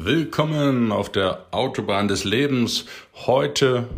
[0.00, 2.84] Willkommen auf der Autobahn des Lebens.
[3.26, 3.88] Heute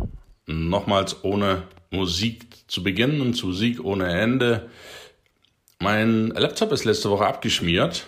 [0.47, 4.67] nochmals ohne Musik zu Beginn und zu Sieg ohne Ende.
[5.77, 8.07] Mein Laptop ist letzte Woche abgeschmiert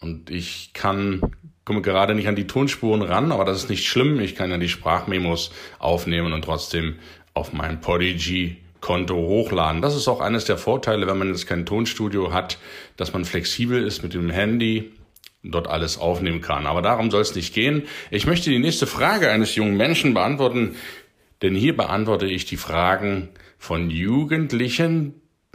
[0.00, 1.20] und ich kann
[1.66, 4.18] komme gerade nicht an die Tonspuren ran, aber das ist nicht schlimm.
[4.20, 6.96] Ich kann ja die Sprachmemos aufnehmen und trotzdem
[7.34, 9.82] auf mein Podigy Konto hochladen.
[9.82, 12.56] Das ist auch eines der Vorteile, wenn man jetzt kein Tonstudio hat,
[12.96, 14.92] dass man flexibel ist mit dem Handy
[15.42, 16.66] dort alles aufnehmen kann.
[16.66, 17.84] Aber darum soll es nicht gehen.
[18.10, 20.76] Ich möchte die nächste Frage eines jungen Menschen beantworten,
[21.42, 25.14] denn hier beantworte ich die Fragen von Jugendlichen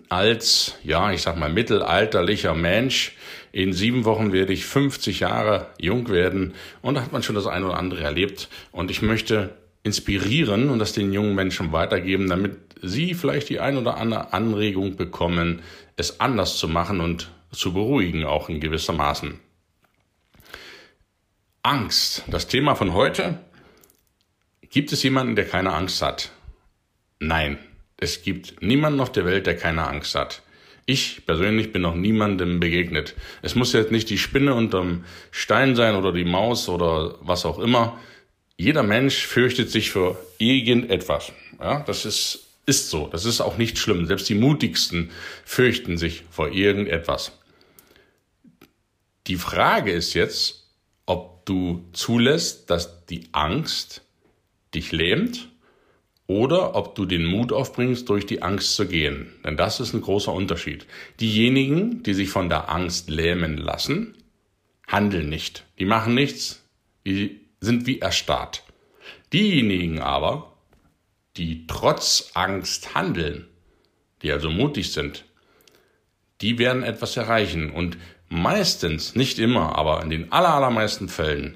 [0.09, 3.13] als, ja, ich sag mal, mittelalterlicher Mensch.
[3.51, 7.47] In sieben Wochen werde ich 50 Jahre jung werden und da hat man schon das
[7.47, 8.49] eine oder andere erlebt.
[8.71, 13.77] Und ich möchte inspirieren und das den jungen Menschen weitergeben, damit sie vielleicht die ein
[13.77, 15.61] oder andere Anregung bekommen,
[15.97, 19.39] es anders zu machen und zu beruhigen, auch in gewisser Maßen.
[21.65, 23.39] Angst, das Thema von heute.
[24.69, 26.31] Gibt es jemanden, der keine Angst hat?
[27.19, 27.57] Nein,
[27.95, 30.41] es gibt niemanden auf der Welt, der keine Angst hat.
[30.85, 33.15] Ich persönlich bin noch niemandem begegnet.
[33.41, 37.59] Es muss jetzt nicht die Spinne unterm Stein sein oder die Maus oder was auch
[37.59, 37.97] immer.
[38.57, 41.31] Jeder Mensch fürchtet sich für irgendetwas.
[41.61, 43.07] Ja, das ist, ist so.
[43.07, 44.05] Das ist auch nicht schlimm.
[44.05, 45.11] Selbst die mutigsten
[45.45, 47.31] fürchten sich vor irgendetwas.
[49.27, 50.62] Die Frage ist jetzt,
[51.05, 54.01] ob du zulässt, dass die Angst
[54.73, 55.49] dich lähmt
[56.27, 59.33] oder ob du den Mut aufbringst, durch die Angst zu gehen.
[59.43, 60.85] Denn das ist ein großer Unterschied.
[61.19, 64.15] Diejenigen, die sich von der Angst lähmen lassen,
[64.87, 65.65] handeln nicht.
[65.79, 66.63] Die machen nichts.
[67.05, 68.63] Die sind wie erstarrt.
[69.33, 70.53] Diejenigen aber,
[71.37, 73.47] die trotz Angst handeln,
[74.21, 75.25] die also mutig sind,
[76.41, 77.71] die werden etwas erreichen.
[77.71, 77.97] Und
[78.35, 81.53] Meistens, nicht immer, aber in den allermeisten Fällen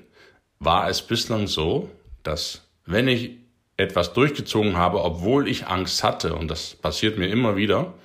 [0.59, 1.89] war es bislang so,
[2.21, 3.31] dass wenn ich
[3.77, 7.95] etwas durchgezogen habe, obwohl ich Angst hatte, und das passiert mir immer wieder,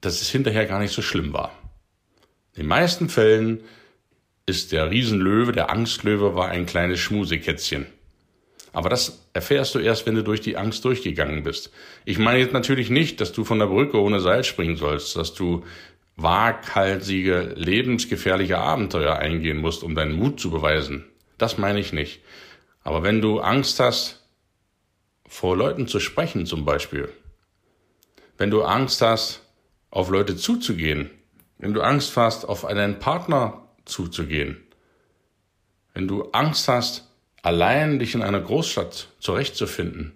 [0.00, 1.52] dass es hinterher gar nicht so schlimm war.
[2.54, 3.60] In den meisten Fällen
[4.46, 7.84] ist der Riesenlöwe, der Angstlöwe, war ein kleines Schmusekätzchen.
[8.72, 11.70] Aber das erfährst du erst, wenn du durch die Angst durchgegangen bist.
[12.06, 15.34] Ich meine jetzt natürlich nicht, dass du von der Brücke ohne Seil springen sollst, dass
[15.34, 15.62] du
[16.16, 21.04] waghalsige, lebensgefährliche Abenteuer eingehen musst, um deinen Mut zu beweisen.
[21.38, 22.20] Das meine ich nicht.
[22.84, 24.22] Aber wenn du Angst hast,
[25.26, 27.08] vor Leuten zu sprechen zum Beispiel,
[28.36, 29.40] wenn du Angst hast,
[29.90, 31.10] auf Leute zuzugehen,
[31.58, 34.62] wenn du Angst hast, auf einen Partner zuzugehen,
[35.94, 37.08] wenn du Angst hast,
[37.42, 40.12] allein dich in einer Großstadt zurechtzufinden,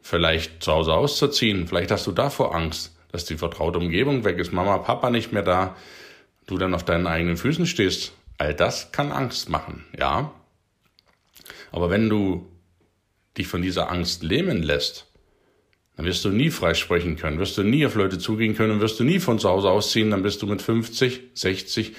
[0.00, 4.52] vielleicht zu Hause auszuziehen, vielleicht hast du davor Angst, dass die vertraute Umgebung weg ist,
[4.52, 5.76] Mama, Papa nicht mehr da,
[6.46, 8.12] du dann auf deinen eigenen Füßen stehst.
[8.38, 10.32] All das kann Angst machen, ja.
[11.72, 12.46] Aber wenn du
[13.36, 15.06] dich von dieser Angst lähmen lässt,
[15.96, 18.98] dann wirst du nie frei sprechen können, wirst du nie auf Leute zugehen können, wirst
[18.98, 21.94] du nie von zu Hause ausziehen, dann bist du mit 50, 60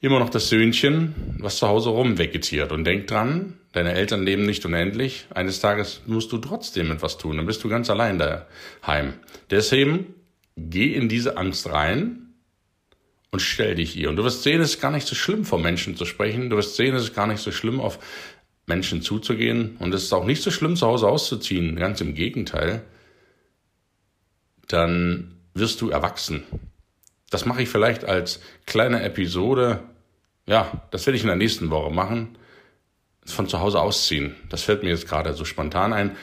[0.00, 2.70] immer noch das Söhnchen, was zu Hause rumvegetiert.
[2.72, 5.26] Und denk dran, deine Eltern leben nicht unendlich.
[5.34, 9.14] Eines Tages musst du trotzdem etwas tun, dann bist du ganz allein daheim.
[9.50, 10.14] Deswegen
[10.58, 12.34] geh in diese Angst rein
[13.30, 14.08] und stell dich ihr.
[14.08, 16.50] Und du wirst sehen, es ist gar nicht so schlimm, vor Menschen zu sprechen.
[16.50, 17.98] Du wirst sehen, es ist gar nicht so schlimm, auf
[18.66, 19.76] Menschen zuzugehen.
[19.78, 21.76] Und es ist auch nicht so schlimm, zu Hause auszuziehen.
[21.76, 22.82] Ganz im Gegenteil.
[24.66, 26.44] Dann wirst du erwachsen.
[27.30, 29.82] Das mache ich vielleicht als kleine Episode.
[30.46, 32.38] Ja, das werde ich in der nächsten Woche machen.
[33.26, 34.34] Von zu Hause ausziehen.
[34.48, 36.16] Das fällt mir jetzt gerade so spontan ein.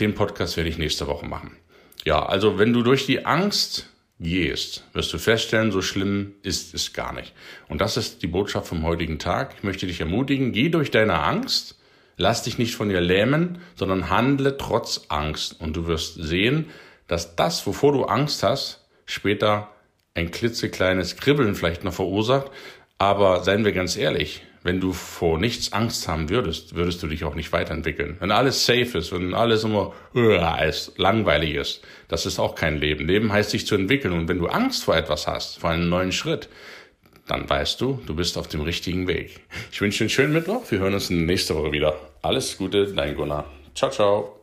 [0.00, 1.56] Den Podcast werde ich nächste Woche machen.
[2.04, 3.86] Ja, also wenn du durch die Angst
[4.18, 7.32] gehst, wirst du feststellen, so schlimm ist es gar nicht.
[7.68, 9.54] Und das ist die Botschaft vom heutigen Tag.
[9.56, 11.78] Ich möchte dich ermutigen, geh durch deine Angst,
[12.16, 15.60] lass dich nicht von ihr lähmen, sondern handle trotz Angst.
[15.60, 16.66] Und du wirst sehen,
[17.06, 19.68] dass das, wovor du Angst hast, später
[20.14, 22.50] ein klitzekleines Kribbeln vielleicht noch verursacht.
[22.98, 27.24] Aber seien wir ganz ehrlich, wenn du vor nichts Angst haben würdest, würdest du dich
[27.24, 28.16] auch nicht weiterentwickeln.
[28.20, 32.78] Wenn alles safe ist, wenn alles immer uh, ist, langweilig ist, das ist auch kein
[32.78, 33.06] Leben.
[33.06, 34.12] Leben heißt sich zu entwickeln.
[34.12, 36.48] Und wenn du Angst vor etwas hast, vor einem neuen Schritt,
[37.26, 39.40] dann weißt du, du bist auf dem richtigen Weg.
[39.70, 40.62] Ich wünsche dir einen schönen Mittwoch.
[40.70, 41.94] Wir hören uns nächste Woche wieder.
[42.22, 43.46] Alles Gute, dein Gunnar.
[43.74, 44.39] Ciao, ciao.